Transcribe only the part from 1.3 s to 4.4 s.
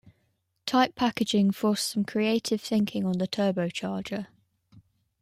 forced some creative thinking on the turbocharger.